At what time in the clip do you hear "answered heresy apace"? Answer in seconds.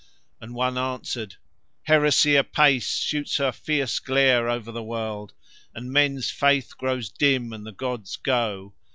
0.79-2.95